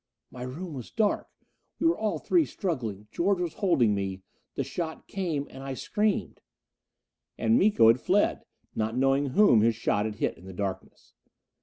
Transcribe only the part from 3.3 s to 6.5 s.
was holding me the shot came and I screamed."